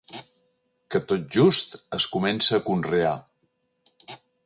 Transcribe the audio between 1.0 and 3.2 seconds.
tot just es comença a conrear.